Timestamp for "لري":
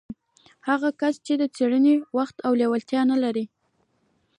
3.23-3.45